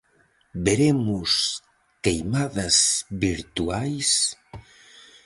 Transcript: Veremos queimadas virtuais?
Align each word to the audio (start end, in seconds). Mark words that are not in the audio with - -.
Veremos 0.67 1.35
queimadas 2.01 2.79
virtuais? 3.11 4.09